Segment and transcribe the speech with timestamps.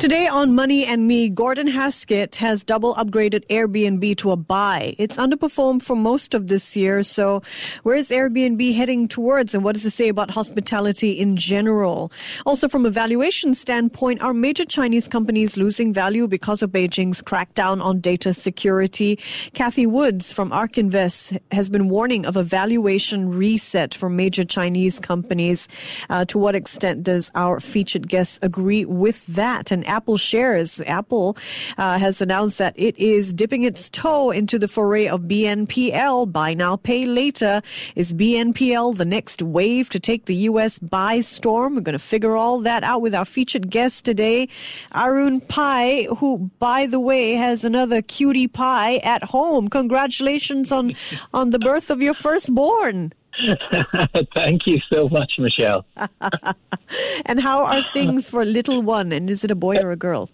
[0.00, 4.94] Today on Money and Me, Gordon Haskett has double upgraded Airbnb to a buy.
[4.98, 7.02] It's underperformed for most of this year.
[7.02, 7.40] So
[7.84, 12.12] where is Airbnb heading towards and what does it say about hospitality in general?
[12.44, 17.82] Also from a valuation standpoint, are major Chinese companies losing value because of Beijing's crackdown
[17.82, 19.16] on data security?
[19.54, 25.00] Cathie Woods from ARK Invest has been warning of a valuation reset for major Chinese
[25.00, 25.66] companies.
[26.10, 29.70] Uh, to what extent does our featured guest agree with that?
[29.70, 30.80] And Apple shares.
[30.86, 31.36] Apple
[31.78, 36.54] uh, has announced that it is dipping its toe into the foray of BNPL, buy
[36.54, 37.62] now, pay later.
[37.94, 40.78] Is BNPL the next wave to take the U.S.
[40.78, 41.74] by storm?
[41.74, 44.48] We're going to figure all that out with our featured guest today,
[44.94, 49.68] Arun Pai, who, by the way, has another cutie pie at home.
[49.68, 50.94] Congratulations on,
[51.32, 53.12] on the birth of your firstborn.
[54.34, 55.84] Thank you so much, Michelle.
[57.26, 59.12] and how are things for little one?
[59.12, 60.30] And is it a boy or a girl?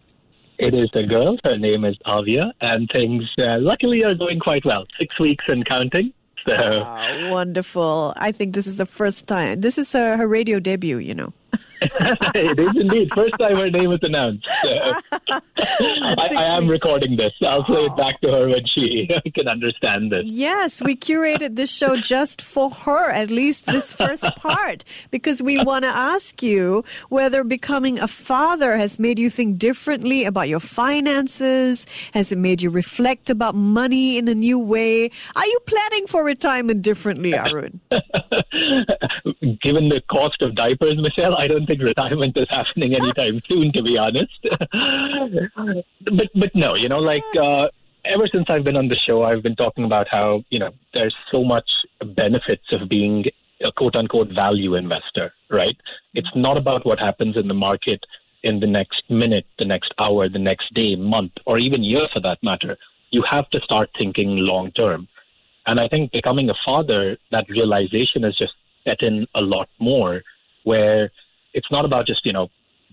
[0.58, 1.38] It is a girl.
[1.42, 4.86] Her name is Avia, and things uh, luckily are going quite well.
[4.98, 6.12] Six weeks and counting.
[6.44, 6.52] So.
[6.52, 8.12] Oh, wonderful.
[8.16, 9.60] I think this is the first time.
[9.60, 11.32] This is uh, her radio debut, you know.
[12.34, 13.12] it is indeed.
[13.14, 14.46] First time her name was announced.
[14.62, 17.32] I, I, am recording this.
[17.40, 17.96] I'll play it oh.
[17.96, 20.24] back to her when she can understand this.
[20.26, 25.62] Yes, we curated this show just for her, at least this first part, because we
[25.62, 30.60] want to ask you whether becoming a father has made you think differently about your
[30.60, 31.86] finances.
[32.12, 35.10] Has it made you reflect about money in a new way?
[35.34, 37.80] Are you planning for retirement differently, Arun?
[39.62, 43.82] Given the cost of diapers, Michelle, I don't think retirement is happening anytime soon, to
[43.82, 44.38] be honest.
[46.18, 47.68] but but no, you know, like uh,
[48.04, 51.16] ever since I've been on the show, I've been talking about how you know there's
[51.32, 51.70] so much
[52.14, 53.24] benefits of being
[53.64, 55.76] a quote unquote value investor, right?
[56.12, 58.04] It's not about what happens in the market
[58.42, 62.20] in the next minute, the next hour, the next day, month, or even year for
[62.20, 62.76] that matter.
[63.10, 65.08] You have to start thinking long term.
[65.66, 70.22] And I think becoming a father, that realization has just set in a lot more
[70.64, 71.10] where
[71.54, 72.48] it's not about just, you know,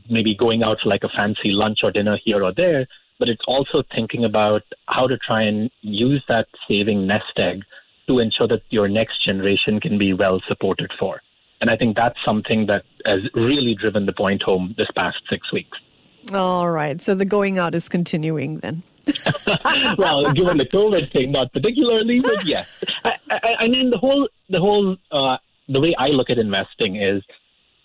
[0.09, 2.87] maybe going out for like a fancy lunch or dinner here or there,
[3.19, 7.63] but it's also thinking about how to try and use that saving nest egg
[8.07, 11.21] to ensure that your next generation can be well supported for.
[11.59, 15.51] And I think that's something that has really driven the point home this past six
[15.51, 15.77] weeks.
[16.33, 17.01] All right.
[17.01, 18.83] So the going out is continuing then.
[19.97, 22.83] well, given the COVID thing, not particularly, but yes.
[23.03, 25.37] I, I, I mean, the whole, the whole, uh,
[25.69, 27.23] the way I look at investing is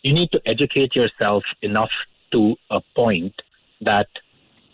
[0.03, 1.91] you need to educate yourself enough
[2.33, 3.35] to a point
[3.81, 4.09] that,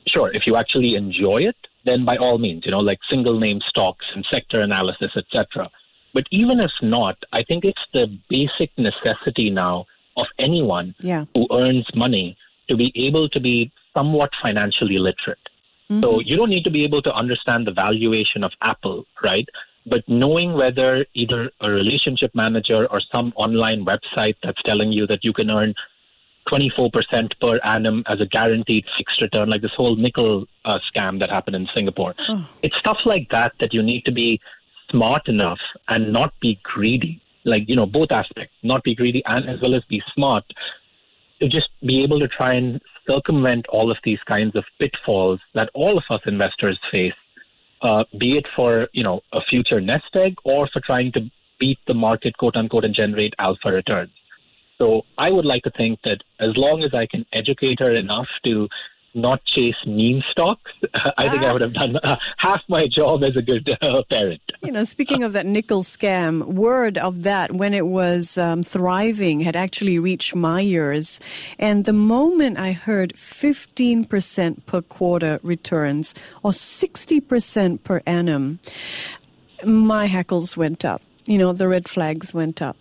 [0.07, 3.61] sure, if you actually enjoy it, then by all means, you know, like single name
[3.69, 5.71] stocks and sector analysis, etc.
[6.15, 11.25] But even if not, I think it's the basic necessity now of anyone yeah.
[11.35, 12.37] who earns money
[12.69, 15.39] to be able to be somewhat financially literate.
[15.91, 16.03] Mm-hmm.
[16.03, 19.49] So you don't need to be able to understand the valuation of Apple, right?
[19.89, 25.25] But knowing whether either a relationship manager or some online website that's telling you that
[25.25, 25.75] you can earn
[26.51, 31.31] 24% per annum as a guaranteed fixed return, like this whole nickel uh, scam that
[31.31, 32.15] happened in Singapore.
[32.29, 32.49] Oh.
[32.63, 34.41] It's stuff like that that you need to be
[34.91, 37.21] smart enough and not be greedy.
[37.45, 40.45] Like, you know, both aspects, not be greedy and as well as be smart
[41.41, 45.71] to just be able to try and circumvent all of these kinds of pitfalls that
[45.75, 47.15] all of us investors face
[47.83, 51.21] uh, be it for you know a future nest egg or for trying to
[51.59, 54.11] beat the market, quote unquote, and generate alpha returns.
[54.79, 58.29] So I would like to think that as long as I can educate her enough
[58.45, 58.69] to
[59.21, 60.71] not chase meme stocks,
[61.17, 64.41] I think I would have done uh, half my job as a good uh, parent.
[64.63, 69.41] You know, speaking of that nickel scam, word of that when it was um, thriving
[69.41, 71.21] had actually reached my ears.
[71.59, 78.61] And the moment I heard 15% per quarter returns or 60% per annum,
[79.65, 81.03] my hackles went up.
[81.27, 82.77] You know, the red flags went up.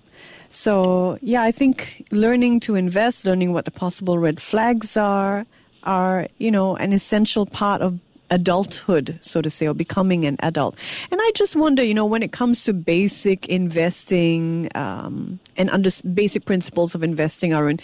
[0.49, 5.45] So, yeah, I think learning to invest, learning what the possible red flags are,
[5.87, 7.99] are, you know, an essential part of
[8.29, 10.77] adulthood, so to say, or becoming an adult.
[11.11, 15.89] And I just wonder, you know, when it comes to basic investing um, and under
[16.13, 17.79] basic principles of investing, Arun,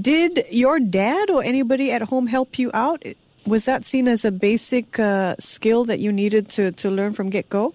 [0.00, 3.02] did your dad or anybody at home help you out?
[3.46, 7.30] Was that seen as a basic uh, skill that you needed to, to learn from
[7.30, 7.72] get go?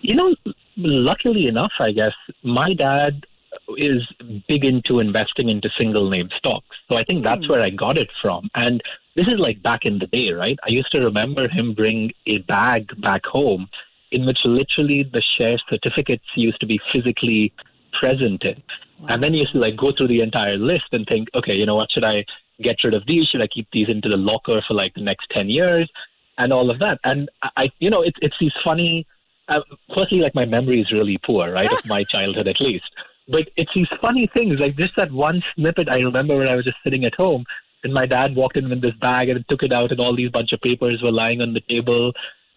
[0.00, 0.34] You know,
[0.76, 2.12] luckily enough, I guess,
[2.42, 3.24] my dad
[3.76, 4.06] is
[4.48, 6.76] big into investing into single name stocks.
[6.88, 8.48] So I think that's where I got it from.
[8.54, 8.82] And
[9.16, 10.58] this is like back in the day, right?
[10.64, 13.68] I used to remember him bring a bag back home
[14.10, 17.52] in which literally the share certificates used to be physically
[17.98, 18.62] present in.
[19.00, 19.08] Wow.
[19.08, 21.66] And then you used to like go through the entire list and think, okay, you
[21.66, 22.24] know what, should I
[22.62, 23.28] get rid of these?
[23.28, 25.90] Should I keep these into the locker for like the next 10 years?
[26.38, 26.98] And all of that.
[27.04, 29.06] And I, you know, it's, it's these funny,
[29.48, 29.60] uh,
[29.94, 32.90] firstly, like my memory is really poor, right, of my childhood at least.
[33.28, 36.64] But it's these funny things, like just that one snippet I remember when I was
[36.64, 37.44] just sitting at home
[37.84, 40.30] and my dad walked in with this bag and took it out and all these
[40.30, 42.12] bunch of papers were lying on the table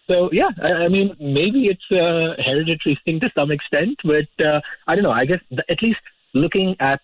[0.06, 4.60] so yeah, I, I mean, maybe it's a hereditary thing to some extent, but uh,
[4.86, 5.10] I don't know.
[5.10, 6.00] I guess at least
[6.34, 7.00] looking at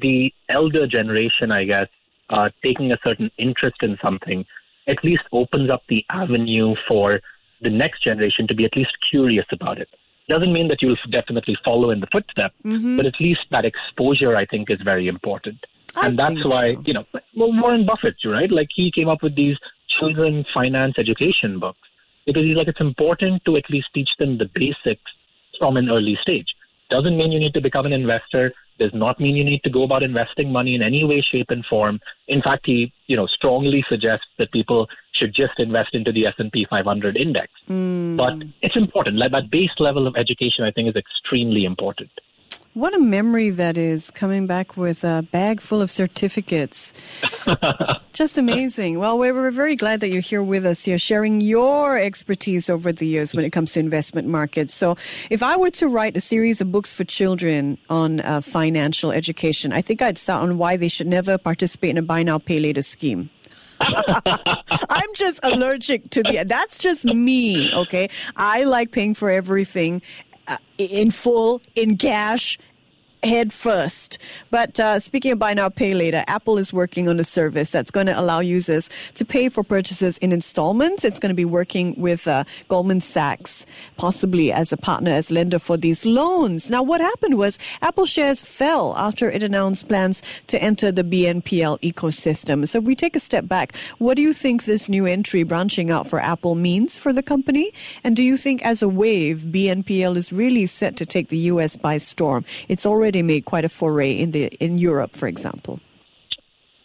[0.00, 1.88] the elder generation, I guess,
[2.30, 4.44] uh, taking a certain interest in something,
[4.86, 7.20] at least opens up the avenue for
[7.62, 9.88] the next generation to be at least curious about it.
[10.28, 12.96] Doesn't mean that you'll definitely follow in the footsteps, mm-hmm.
[12.96, 15.58] but at least that exposure, I think, is very important.
[15.94, 16.82] I and that's why, so.
[16.84, 17.04] you know,
[17.36, 18.50] well, Warren Buffett, right?
[18.50, 19.56] Like he came up with these
[19.88, 21.78] children finance education books
[22.26, 25.10] because he's like it's important to at least teach them the basics
[25.58, 26.48] from an early stage.
[26.90, 28.52] Doesn't mean you need to become an investor.
[28.78, 31.64] Does not mean you need to go about investing money in any way, shape, and
[31.64, 32.00] form.
[32.28, 36.34] In fact, he you know strongly suggests that people should just invest into the S
[36.38, 37.52] and P 500 index.
[37.68, 38.16] Mm.
[38.16, 39.16] But it's important.
[39.16, 42.10] Like that base level of education, I think, is extremely important.
[42.76, 46.92] What a memory that is coming back with a bag full of certificates.
[48.12, 48.98] Just amazing.
[48.98, 52.92] Well, we're, we're very glad that you're here with us here, sharing your expertise over
[52.92, 54.74] the years when it comes to investment markets.
[54.74, 54.98] So,
[55.30, 59.72] if I were to write a series of books for children on uh, financial education,
[59.72, 62.60] I think I'd start on why they should never participate in a buy now, pay
[62.60, 63.30] later scheme.
[63.80, 66.44] I'm just allergic to the.
[66.46, 68.10] That's just me, okay?
[68.36, 70.02] I like paying for everything
[70.48, 72.58] uh, in full, in cash,
[73.26, 74.18] head first.
[74.50, 77.90] But uh, speaking of buy now, pay later, Apple is working on a service that's
[77.90, 81.04] going to allow users to pay for purchases in installments.
[81.04, 85.58] It's going to be working with uh, Goldman Sachs, possibly as a partner, as lender
[85.58, 86.70] for these loans.
[86.70, 91.80] Now, what happened was Apple shares fell after it announced plans to enter the BNPL
[91.80, 92.66] ecosystem.
[92.68, 96.06] So, we take a step back, what do you think this new entry branching out
[96.06, 97.72] for Apple means for the company?
[98.04, 101.76] And do you think, as a wave, BNPL is really set to take the U.S.
[101.76, 102.44] by storm?
[102.68, 105.80] It's already already made quite a foray in the in Europe, for example.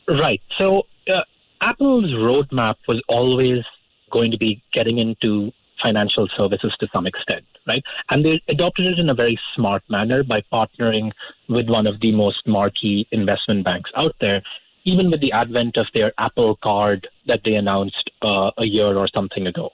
[0.07, 0.41] Right.
[0.57, 1.23] So uh,
[1.61, 3.63] Apple's roadmap was always
[4.11, 5.51] going to be getting into
[5.81, 7.83] financial services to some extent, right?
[8.09, 11.11] And they adopted it in a very smart manner by partnering
[11.49, 14.41] with one of the most marquee investment banks out there.
[14.83, 19.07] Even with the advent of their Apple Card that they announced uh, a year or
[19.07, 19.69] something ago.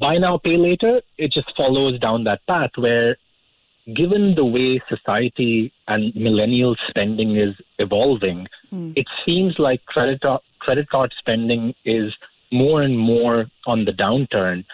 [0.00, 3.16] Buy now, pay later, it just follows down that path where
[3.92, 8.92] given the way society and millennial spending is evolving, mm.
[8.96, 10.22] it seems like credit
[10.60, 12.12] credit card spending is
[12.50, 14.64] more and more on the downturn.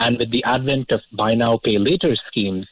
[0.00, 2.66] And with the advent of buy now, pay later schemes,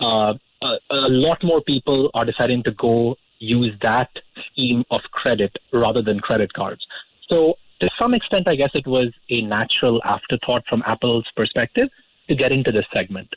[0.00, 4.10] uh, a, a lot more people are deciding to go use that
[4.50, 6.84] scheme of credit rather than credit cards.
[7.28, 11.88] So, to some extent, I guess it was a natural afterthought from Apple's perspective
[12.28, 13.28] to get into this segment.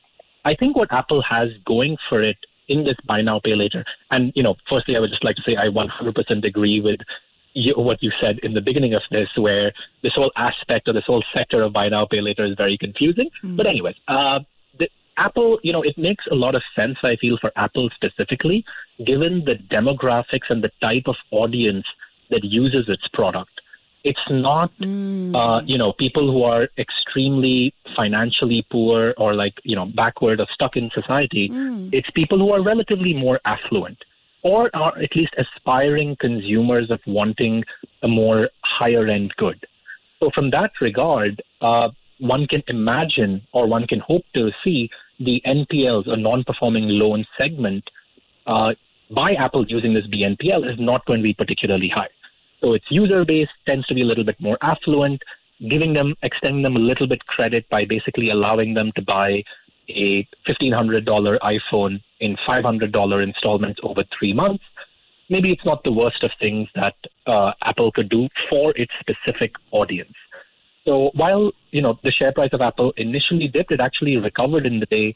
[0.47, 2.37] I think what Apple has going for it
[2.69, 5.41] in this buy now, pay later, and you know, firstly, I would just like to
[5.45, 7.01] say I 100% agree with
[7.53, 11.03] you, what you said in the beginning of this, where this whole aspect or this
[11.05, 13.29] whole sector of buy now, pay later is very confusing.
[13.43, 13.57] Mm.
[13.57, 14.39] But anyways, uh,
[14.79, 16.97] the Apple, you know, it makes a lot of sense.
[17.03, 18.63] I feel for Apple specifically,
[19.05, 21.85] given the demographics and the type of audience
[22.29, 23.51] that uses its product.
[24.03, 25.35] It's not, mm.
[25.35, 30.47] uh, you know, people who are extremely financially poor or like, you know, backward or
[30.53, 31.49] stuck in society.
[31.49, 31.89] Mm.
[31.91, 33.97] It's people who are relatively more affluent
[34.43, 37.63] or are at least aspiring consumers of wanting
[38.03, 39.65] a more higher end good.
[40.19, 41.89] So, from that regard, uh,
[42.19, 44.89] one can imagine or one can hope to see
[45.19, 47.83] the NPLs, a non performing loan segment,
[48.45, 48.73] uh,
[49.11, 52.09] by Apple using this BNPL is not going to be particularly high.
[52.61, 55.21] So its user base tends to be a little bit more affluent,
[55.69, 59.43] giving them, extending them a little bit credit by basically allowing them to buy
[59.89, 64.63] a $1,500 iPhone in $500 installments over three months.
[65.29, 66.95] Maybe it's not the worst of things that
[67.25, 70.13] uh, Apple could do for its specific audience.
[70.85, 74.79] So while you know the share price of Apple initially dipped, it actually recovered in
[74.79, 75.15] the day.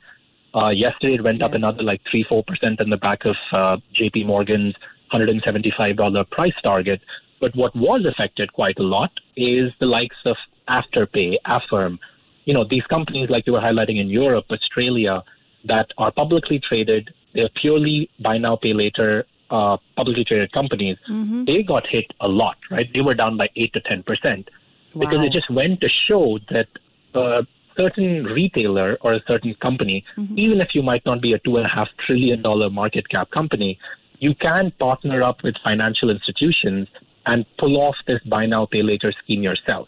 [0.54, 1.46] Uh, yesterday, it went yes.
[1.46, 4.26] up another like three, four percent in the back of uh, J.P.
[4.26, 4.76] Morgan's
[5.14, 7.02] $175 price target.
[7.42, 10.38] But what was affected quite a lot is the likes of
[10.70, 12.00] Afterpay, Affirm,
[12.46, 15.24] you know, these companies like you were highlighting in Europe, Australia,
[15.66, 21.46] that are publicly traded, they're purely buy now, pay later uh, publicly traded companies, mm-hmm.
[21.46, 22.88] they got hit a lot, right?
[22.94, 24.48] They were down by 8 to 10%.
[24.94, 25.00] Wow.
[25.00, 26.68] Because it just went to show that
[27.14, 27.46] a
[27.76, 30.38] certain retailer or a certain company, mm-hmm.
[30.38, 32.42] even if you might not be a $2.5 trillion
[32.74, 33.78] market cap company,
[34.20, 36.88] you can partner up with financial institutions
[37.26, 39.88] and pull off this buy now, pay later scheme yourself.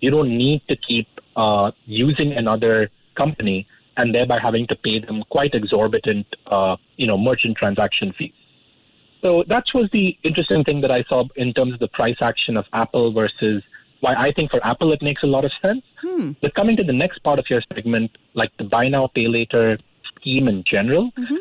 [0.00, 3.66] You don't need to keep uh, using another company
[3.96, 8.32] and thereby having to pay them quite exorbitant, uh, you know, merchant transaction fees.
[9.22, 12.56] So that was the interesting thing that I saw in terms of the price action
[12.56, 13.62] of Apple versus
[14.00, 15.82] why I think for Apple it makes a lot of sense.
[16.00, 16.32] Hmm.
[16.40, 19.78] But coming to the next part of your segment, like the buy now, pay later
[20.14, 21.36] scheme in general, mm-hmm.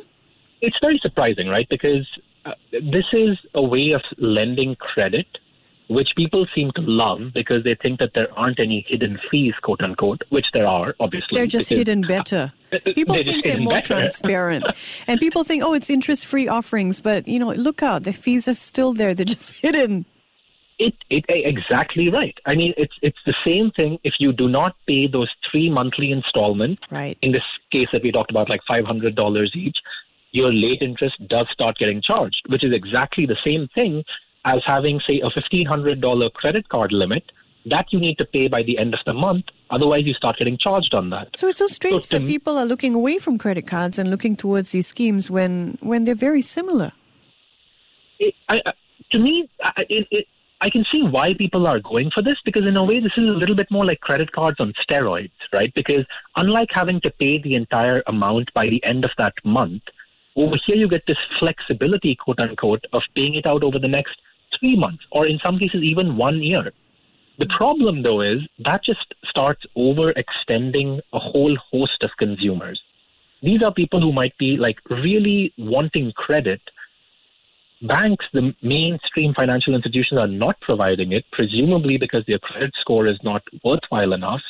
[0.61, 1.67] it's very surprising, right?
[1.69, 2.07] Because
[2.71, 5.27] this is a way of lending credit
[5.87, 9.81] which people seem to love because they think that there aren't any hidden fees, quote
[9.81, 11.29] unquote, which there are, obviously.
[11.31, 12.53] They're just because, hidden better.
[12.93, 13.95] People they're think they're more better.
[13.95, 14.65] transparent.
[15.07, 18.47] and people think, oh, it's interest free offerings, but, you know, look out, the fees
[18.47, 20.05] are still there, they're just hidden.
[20.79, 22.37] It, it exactly right.
[22.45, 26.11] I mean, it's it's the same thing if you do not pay those three monthly
[26.11, 26.83] installments.
[26.91, 27.17] Right.
[27.23, 29.79] In this case that we talked about, like five hundred dollars each,
[30.31, 34.03] your late interest does start getting charged, which is exactly the same thing
[34.45, 37.23] as having, say, a $1,500 credit card limit
[37.65, 39.45] that you need to pay by the end of the month.
[39.69, 41.35] Otherwise, you start getting charged on that.
[41.35, 44.09] So it's so strange so that m- people are looking away from credit cards and
[44.09, 46.93] looking towards these schemes when, when they're very similar.
[48.19, 48.61] It, I,
[49.11, 49.49] to me,
[49.89, 50.27] it, it,
[50.61, 53.27] I can see why people are going for this because, in a way, this is
[53.27, 55.71] a little bit more like credit cards on steroids, right?
[55.75, 56.05] Because
[56.35, 59.83] unlike having to pay the entire amount by the end of that month,
[60.37, 64.15] over here you get this flexibility, quote unquote, of paying it out over the next
[64.59, 66.71] three months, or in some cases, even one year.
[67.39, 72.79] The problem, though, is that just starts overextending a whole host of consumers.
[73.41, 76.61] These are people who might be like really wanting credit.
[77.83, 83.19] Banks, the mainstream financial institutions, are not providing it, presumably because their credit score is
[83.23, 84.41] not worthwhile enough.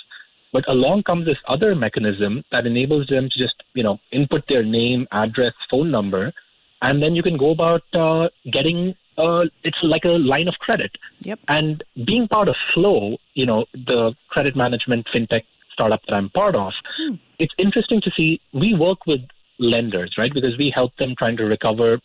[0.53, 4.63] But along comes this other mechanism that enables them to just, you know, input their
[4.63, 6.33] name, address, phone number,
[6.81, 10.91] and then you can go about uh, getting uh, it's like a line of credit.
[11.21, 11.39] Yep.
[11.47, 16.55] And being part of Flow, you know, the credit management fintech startup that I'm part
[16.55, 17.15] of, hmm.
[17.39, 19.21] it's interesting to see we work with
[19.59, 20.31] lenders, right?
[20.33, 21.99] Because we help them trying to recover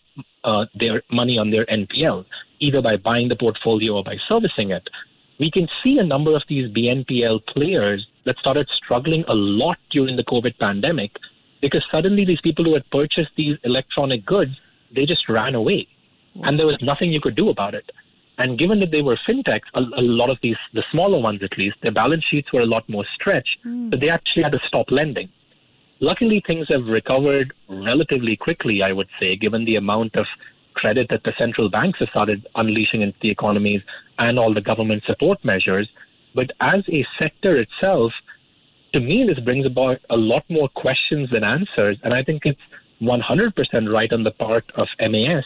[0.45, 2.25] uh, their money on their NPL,
[2.61, 4.89] either by buying the portfolio or by servicing it.
[5.39, 10.17] We can see a number of these BNPL players that started struggling a lot during
[10.17, 11.11] the COVID pandemic
[11.61, 14.53] because suddenly these people who had purchased these electronic goods,
[14.95, 15.87] they just ran away
[16.43, 17.91] and there was nothing you could do about it.
[18.39, 21.57] And given that they were fintechs, a, a, lot of these, the smaller ones at
[21.59, 23.91] least, their balance sheets were a lot more stretched, mm.
[23.91, 25.29] so they actually had to stop lending.
[26.01, 30.27] Luckily, things have recovered relatively quickly, I would say, given the amount of
[30.75, 33.83] credit that the central banks have started unleashing into the economies
[34.19, 35.89] and all the government support measures.
[36.35, 38.13] But as a sector itself,
[38.93, 41.99] to me, this brings about a lot more questions than answers.
[42.03, 42.61] And I think it's
[43.01, 45.45] 100% right on the part of MAS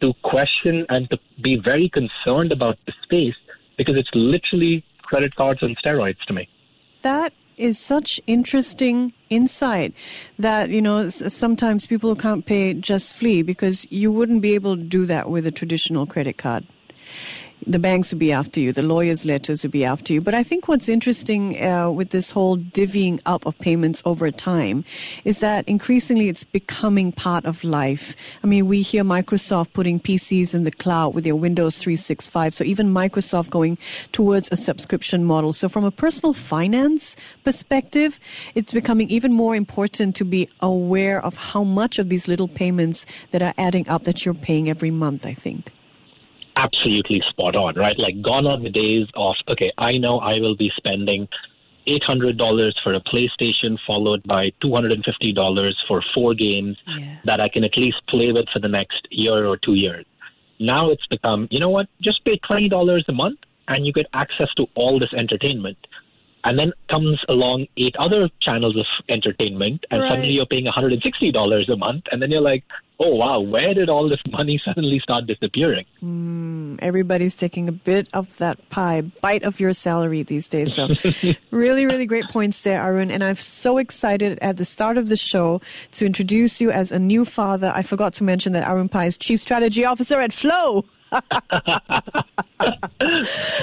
[0.00, 3.34] to question and to be very concerned about the space
[3.76, 6.48] because it's literally credit cards on steroids to me.
[7.02, 9.94] That is such interesting insight
[10.38, 14.82] that you know sometimes people can't pay just flee because you wouldn't be able to
[14.82, 16.66] do that with a traditional credit card
[17.66, 20.20] the banks would be after you, the lawyers' letters would be after you.
[20.20, 24.84] But I think what's interesting uh, with this whole divvying up of payments over time
[25.24, 28.16] is that increasingly it's becoming part of life.
[28.42, 32.54] I mean, we hear Microsoft putting PCs in the cloud with their Windows 365.
[32.54, 33.78] So even Microsoft going
[34.12, 35.52] towards a subscription model.
[35.52, 38.20] So from a personal finance perspective,
[38.54, 43.06] it's becoming even more important to be aware of how much of these little payments
[43.30, 45.72] that are adding up that you're paying every month, I think
[46.56, 47.98] absolutely spot on, right?
[47.98, 51.28] Like gone are the days of, okay, I know I will be spending
[51.86, 57.18] $800 for a PlayStation followed by $250 for four games yeah.
[57.24, 60.06] that I can at least play with for the next year or two years.
[60.58, 64.52] Now it's become, you know what, just pay $20 a month and you get access
[64.54, 65.78] to all this entertainment.
[66.44, 70.10] And then comes along eight other channels of entertainment, and right.
[70.10, 72.04] suddenly you're paying $160 a month.
[72.12, 72.64] And then you're like,
[73.00, 75.84] oh, wow, where did all this money suddenly start disappearing?
[76.02, 80.74] Mm, everybody's taking a bit of that pie, bite of your salary these days.
[80.74, 80.88] So,
[81.50, 83.10] really, really great points there, Arun.
[83.10, 85.60] And I'm so excited at the start of the show
[85.92, 87.72] to introduce you as a new father.
[87.74, 90.84] I forgot to mention that Arun Pai is Chief Strategy Officer at Flow.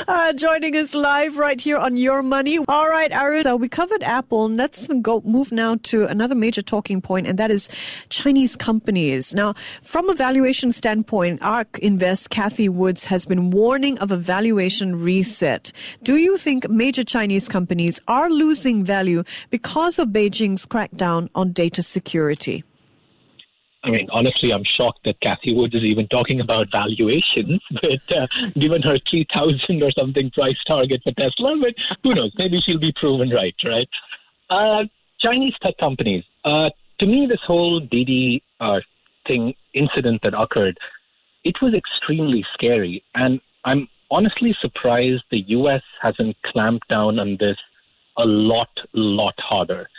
[0.08, 2.60] uh, joining us live right here on Your Money.
[2.68, 4.48] All right, Arun, so we covered Apple.
[4.50, 7.70] Let's go move now to another major talking point, and that is
[8.10, 9.34] Chinese companies.
[9.34, 15.02] Now, from a valuation standpoint, ARK Invest Cathie Woods has been warning of a valuation
[15.02, 15.72] reset.
[16.04, 21.84] Do you think major Chinese companies are losing value because of Beijing's crackdown on data
[21.84, 22.64] security?
[23.84, 28.28] I mean, honestly, I'm shocked that Cathie Woods is even talking about valuations, but uh,
[28.54, 31.74] given her 3,000 or something price target for Tesla, but
[32.04, 32.32] who knows?
[32.38, 33.90] Maybe she'll be proven right, right?
[34.50, 34.84] Uh,
[35.20, 36.24] Chinese tech companies.
[36.46, 36.70] Uh,
[37.00, 37.82] to me, this whole
[38.60, 38.80] uh,
[39.26, 40.78] thing incident that occurred,
[41.44, 45.82] it was extremely scary, and I'm honestly surprised the U.S.
[46.02, 47.58] hasn't clamped down on this
[48.18, 49.90] a lot, lot harder.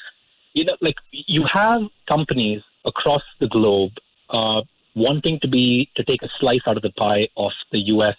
[0.52, 3.92] You know, like you have companies across the globe
[4.30, 4.62] uh,
[4.94, 8.16] wanting to be to take a slice out of the pie of the U.S.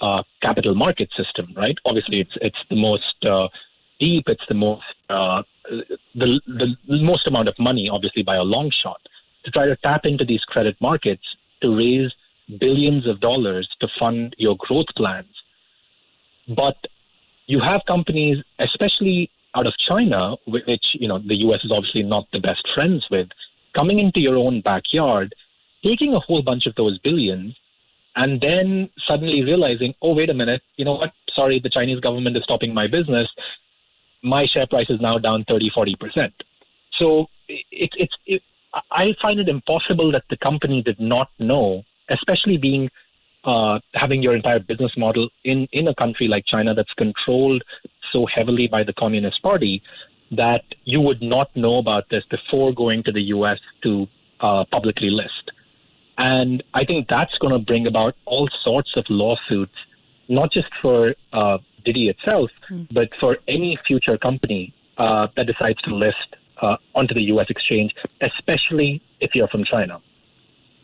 [0.00, 1.76] Uh, capital market system, right?
[1.84, 3.48] Obviously, it's it's the most uh,
[3.98, 5.42] deep, it's the most uh,
[6.14, 9.00] the the most amount of money, obviously by a long shot,
[9.44, 11.24] to try to tap into these credit markets
[11.62, 12.12] to raise
[12.60, 15.34] billions of dollars to fund your growth plans.
[16.54, 16.76] But
[17.46, 21.64] you have companies, especially out of China, which you know the U.S.
[21.64, 23.28] is obviously not the best friends with,
[23.76, 25.34] coming into your own backyard,
[25.84, 27.54] taking a whole bunch of those billions,
[28.16, 31.12] and then suddenly realizing, oh, wait a minute, you know what?
[31.34, 33.28] Sorry, the Chinese government is stopping my business.
[34.22, 36.32] My share price is now down 30, 40%.
[36.98, 38.42] So it, it's, it,
[38.90, 42.88] I find it impossible that the company did not know, especially being
[43.44, 47.62] uh, having your entire business model in, in a country like China that's controlled
[48.12, 49.82] so heavily by the Communist Party,
[50.30, 54.06] that you would not know about this before going to the US to
[54.40, 55.50] uh, publicly list.
[56.18, 59.74] And I think that's going to bring about all sorts of lawsuits,
[60.28, 62.86] not just for uh, Didi itself, mm.
[62.90, 67.94] but for any future company uh, that decides to list uh, onto the US exchange,
[68.20, 70.00] especially if you're from China.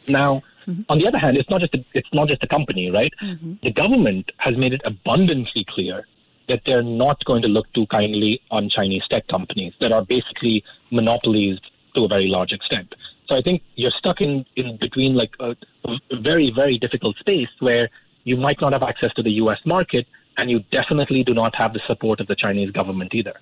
[0.09, 0.83] Now, mm-hmm.
[0.89, 3.13] on the other hand, it's not just a, it's not just a company, right?
[3.23, 3.55] Mm-hmm.
[3.63, 6.07] The government has made it abundantly clear
[6.49, 10.64] that they're not going to look too kindly on Chinese tech companies that are basically
[10.90, 11.59] monopolies
[11.95, 12.95] to a very large extent.
[13.29, 17.49] So I think you're stuck in, in between like a, a very, very difficult space
[17.61, 17.88] where
[18.25, 21.73] you might not have access to the US market and you definitely do not have
[21.73, 23.35] the support of the Chinese government either.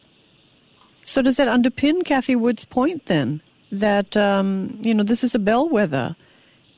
[1.04, 3.40] So does that underpin Cathie Wood's point then
[3.72, 6.16] that um, you know this is a bellwether,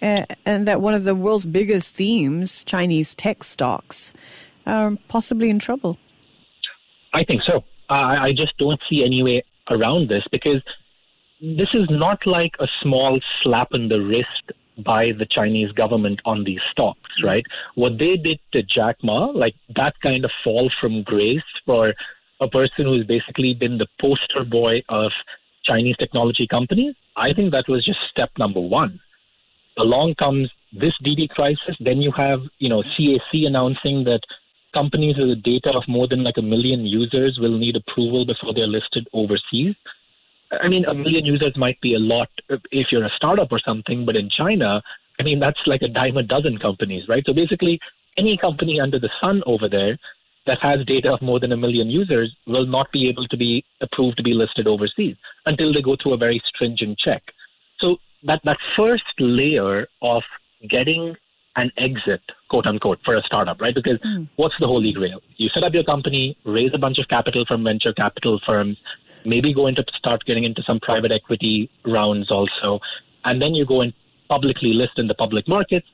[0.01, 4.15] uh, and that one of the world's biggest themes, Chinese tech stocks,
[4.67, 5.99] are possibly in trouble?
[7.13, 7.65] I think so.
[7.89, 10.63] I, I just don't see any way around this because
[11.41, 16.45] this is not like a small slap in the wrist by the Chinese government on
[16.45, 17.45] these stocks, right?
[17.75, 21.95] What they did to Jack Ma, like that kind of fall from grace for
[22.41, 25.13] a person who's basically been the poster boy of
[25.65, 28.99] Chinese technology companies, I think that was just step number one.
[29.79, 31.77] Along comes this Didi crisis.
[31.81, 34.21] Then you have, you know, CAC announcing that
[34.73, 38.67] companies with data of more than like a million users will need approval before they're
[38.67, 39.75] listed overseas.
[40.61, 42.29] I mean, a million users might be a lot
[42.71, 44.83] if you're a startup or something, but in China,
[45.19, 47.23] I mean, that's like a dime a dozen companies, right?
[47.25, 47.79] So basically,
[48.19, 49.97] any company under the sun over there
[50.47, 53.65] that has data of more than a million users will not be able to be
[53.81, 57.23] approved to be listed overseas until they go through a very stringent check.
[57.79, 60.23] So that, that first layer of
[60.69, 61.17] getting
[61.57, 63.75] an exit, quote unquote, for a startup, right?
[63.75, 64.29] Because mm.
[64.37, 65.21] what's the holy grail?
[65.37, 68.79] You set up your company, raise a bunch of capital from venture capital firms,
[69.25, 72.81] maybe go into start getting into some private equity rounds also,
[73.25, 73.93] and then you go and
[74.29, 75.87] publicly list in the public markets.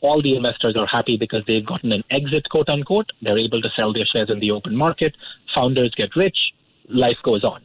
[0.00, 3.10] All the investors are happy because they've gotten an exit, quote unquote.
[3.22, 5.16] They're able to sell their shares in the open market.
[5.54, 6.36] Founders get rich.
[6.88, 7.62] Life goes on.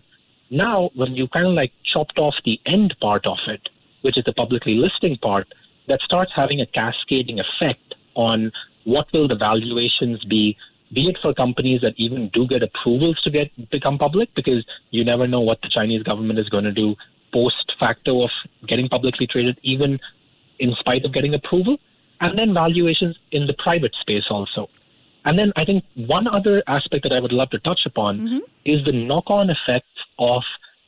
[0.50, 3.68] Now, when you kind of like chopped off the end part of it,
[4.02, 5.48] which is the publicly listing part,
[5.90, 8.52] that starts having a cascading effect on
[8.86, 10.56] what will the valuations be
[10.92, 15.04] be it for companies that even do get approvals to get become public because you
[15.04, 16.96] never know what the Chinese government is going to do
[17.32, 18.32] post facto of
[18.68, 20.00] getting publicly traded even
[20.60, 21.78] in spite of getting approval
[22.22, 24.68] and then valuations in the private space also
[25.26, 28.38] and then I think one other aspect that I would love to touch upon mm-hmm.
[28.66, 30.42] is the knock on effects of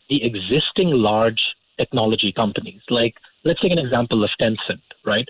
[0.09, 1.41] the existing large
[1.77, 2.81] technology companies.
[2.89, 5.27] Like, let's take an example of Tencent right?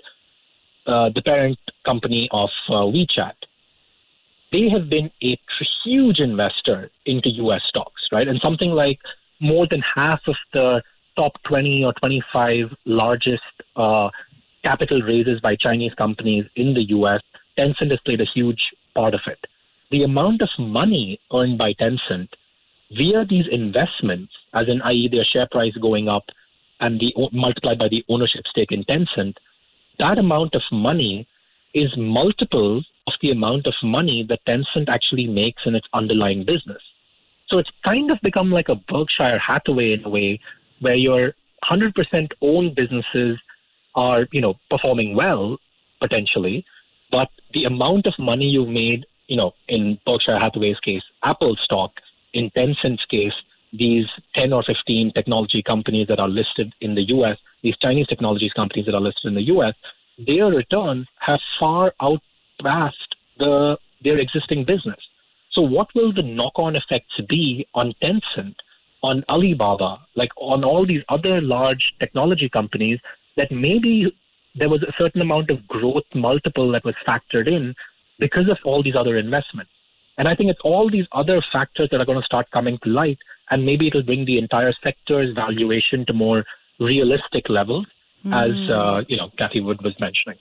[0.86, 3.34] Uh, the parent company of uh, WeChat.
[4.50, 5.38] They have been a
[5.84, 8.28] huge investor into US stocks, right?
[8.28, 8.98] And something like
[9.40, 10.82] more than half of the
[11.16, 13.42] top 20 or 25 largest
[13.76, 14.10] uh,
[14.62, 17.22] capital raises by Chinese companies in the US,
[17.58, 18.62] Tencent has played a huge
[18.94, 19.38] part of it.
[19.90, 22.28] the amount of money earned by Tencent
[22.96, 26.24] via these investments, as in, i.e., their share price going up
[26.82, 29.36] and the multiplied by the ownership stake in Tencent,
[29.98, 31.26] that amount of money
[31.74, 36.82] is multiple of the amount of money that Tencent actually makes in its underlying business.
[37.48, 40.40] So it's kind of become like a Berkshire Hathaway in a way,
[40.80, 41.34] where your
[41.70, 43.38] 100% owned businesses
[43.94, 45.58] are, you know, performing well
[46.00, 46.64] potentially,
[47.10, 51.92] but the amount of money you've made, you know, in Berkshire Hathaway's case, Apple stock,
[52.32, 53.34] in Tencent's case,
[53.72, 58.52] these 10 or 15 technology companies that are listed in the US, these Chinese technologies
[58.52, 59.74] companies that are listed in the US,
[60.18, 64.98] their returns have far outpaced the, their existing business.
[65.52, 68.54] So, what will the knock on effects be on Tencent,
[69.02, 72.98] on Alibaba, like on all these other large technology companies
[73.36, 74.14] that maybe
[74.54, 77.74] there was a certain amount of growth multiple that was factored in
[78.18, 79.70] because of all these other investments?
[80.18, 82.90] And I think it's all these other factors that are going to start coming to
[82.90, 83.18] light,
[83.52, 86.42] and maybe it'll bring the entire sector's valuation to more
[86.80, 87.86] realistic levels,
[88.24, 88.32] mm.
[88.32, 90.38] as uh, you know, Cathie Wood was mentioning.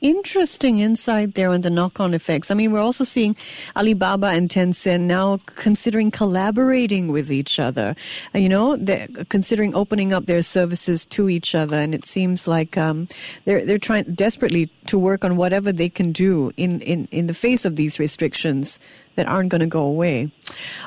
[0.00, 2.52] Interesting insight there on the knock on effects.
[2.52, 3.34] I mean, we're also seeing
[3.74, 7.96] Alibaba and Tencent now considering collaborating with each other.
[8.32, 11.76] Uh, you know, they're considering opening up their services to each other.
[11.76, 13.08] And it seems like um,
[13.44, 17.34] they're, they're trying desperately to work on whatever they can do in, in, in the
[17.34, 18.78] face of these restrictions
[19.16, 20.30] that aren't going to go away.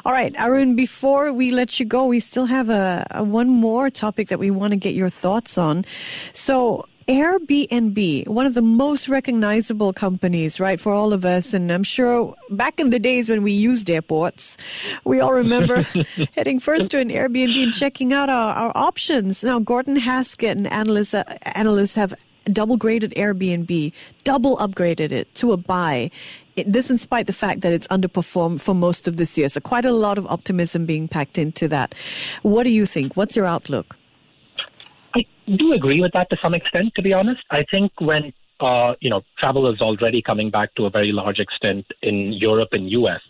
[0.05, 3.89] All right, Arun, before we let you go, we still have a, a one more
[3.89, 5.83] topic that we want to get your thoughts on.
[6.31, 11.53] So, Airbnb, one of the most recognizable companies, right, for all of us.
[11.53, 14.57] And I'm sure back in the days when we used airports,
[15.03, 15.81] we all remember
[16.35, 19.43] heading first to an Airbnb and checking out our, our options.
[19.43, 21.23] Now, Gordon Haskett and analysts, uh,
[21.55, 22.13] analysts have
[22.45, 26.11] double graded Airbnb, double upgraded it to a buy.
[26.55, 29.49] It, this in spite the fact that it's underperformed for most of this year.
[29.49, 31.95] So quite a lot of optimism being packed into that.
[32.43, 33.17] What do you think?
[33.17, 33.95] What's your outlook?
[35.15, 35.25] I
[35.57, 37.41] do agree with that to some extent, to be honest.
[37.51, 41.39] I think when uh, you know travel is already coming back to a very large
[41.39, 43.21] extent in Europe and US.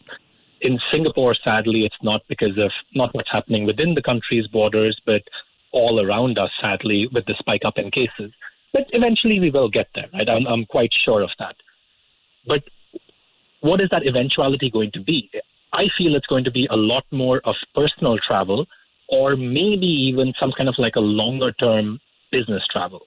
[0.61, 5.23] In Singapore, sadly, it's not because of not what's happening within the country's borders, but
[5.71, 8.31] all around us, sadly, with the spike up in cases.
[8.73, 10.07] But eventually, we will get there.
[10.13, 10.29] Right?
[10.29, 11.55] I'm, I'm quite sure of that.
[12.45, 12.63] But
[13.61, 15.29] what is that eventuality going to be?
[15.73, 18.67] I feel it's going to be a lot more of personal travel
[19.11, 21.99] or maybe even some kind of like a longer term
[22.31, 23.01] business travel.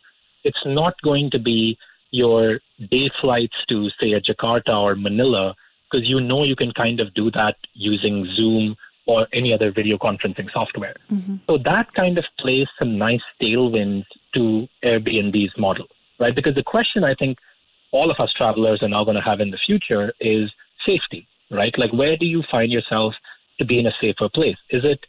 [0.45, 1.79] It's not going to be
[2.11, 5.55] your day flights to, say, a Jakarta or Manila,
[5.91, 9.97] because you know you can kind of do that using Zoom or any other video
[9.99, 10.95] conferencing software.
[11.11, 11.37] Mm-hmm.
[11.47, 15.87] So that kind of plays some nice tailwinds to Airbnb's model,
[16.21, 16.35] right?
[16.35, 17.39] Because the question I think
[17.93, 20.51] all of us travelers are now going to have in the future is
[20.87, 21.75] safety, right?
[21.79, 23.15] Like, where do you find yourself
[23.59, 24.57] to be in a safer place?
[24.71, 25.01] Is it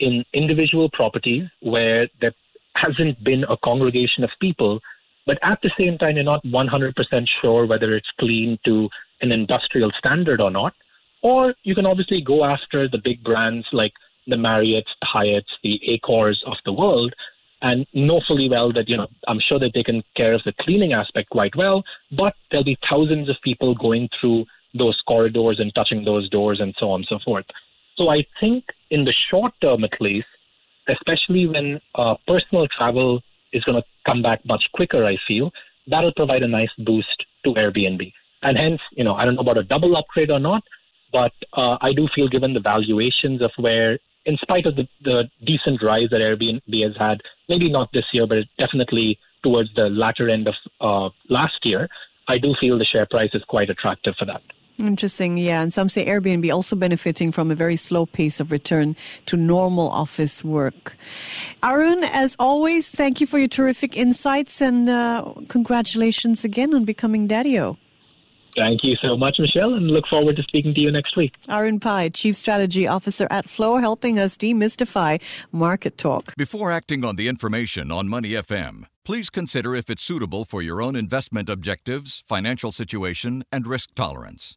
[0.00, 2.32] in individual properties where there
[2.74, 4.80] hasn't been a congregation of people,
[5.26, 8.88] but at the same time, you're not 100% sure whether it's clean to
[9.20, 10.74] an industrial standard or not.
[11.22, 13.92] Or you can obviously go after the big brands like
[14.26, 17.14] the Marriotts, the Hyatts, the Accors of the world,
[17.62, 20.54] and know fully well that, you know, I'm sure that they've taken care of the
[20.60, 21.82] cleaning aspect quite well,
[22.12, 26.74] but there'll be thousands of people going through those corridors and touching those doors and
[26.78, 27.44] so on and so forth.
[27.96, 30.26] So I think in the short term, at least,
[30.88, 33.20] especially when uh, personal travel
[33.52, 35.52] is going to come back much quicker, I feel
[35.86, 38.12] that'll provide a nice boost to Airbnb.
[38.42, 40.62] And hence, you know, I don't know about a double upgrade or not,
[41.12, 45.28] but uh, I do feel given the valuations of where, in spite of the, the
[45.44, 50.28] decent rise that Airbnb has had, maybe not this year, but definitely towards the latter
[50.28, 51.88] end of uh, last year,
[52.28, 54.42] I do feel the share price is quite attractive for that.
[54.80, 55.62] Interesting, yeah.
[55.62, 59.88] And some say Airbnb also benefiting from a very slow pace of return to normal
[59.88, 60.96] office work.
[61.62, 67.26] Arun, as always, thank you for your terrific insights and uh, congratulations again on becoming
[67.26, 67.76] Daddy-O.
[68.56, 71.34] Thank you so much, Michelle, and look forward to speaking to you next week.
[71.48, 75.20] Arun Pai, Chief Strategy Officer at Flow, helping us demystify
[75.52, 76.34] market talk.
[76.36, 80.82] Before acting on the information on Money FM, please consider if it's suitable for your
[80.82, 84.56] own investment objectives, financial situation, and risk tolerance.